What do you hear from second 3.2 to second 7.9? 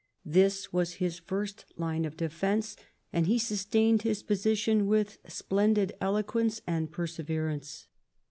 he sustained his position with splendid eloquence and perseverance.